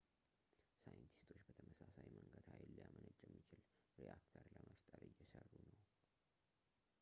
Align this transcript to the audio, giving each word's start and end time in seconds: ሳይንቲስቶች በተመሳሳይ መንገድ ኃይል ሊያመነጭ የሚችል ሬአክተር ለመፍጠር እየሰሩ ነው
ሳይንቲስቶች 0.83 1.43
በተመሳሳይ 1.49 2.07
መንገድ 2.15 2.47
ኃይል 2.53 2.71
ሊያመነጭ 2.77 3.19
የሚችል 3.25 3.61
ሬአክተር 4.05 4.45
ለመፍጠር 4.55 5.01
እየሰሩ 5.11 5.47
ነው 5.69 5.77